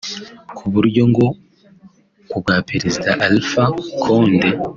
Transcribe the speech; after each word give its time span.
ku 0.55 0.63
buryo 0.73 1.01
ngo 1.11 1.27
kubwa 2.29 2.53
Perezida 2.69 3.11
Alpha 3.27 3.63
Condé 4.03 4.49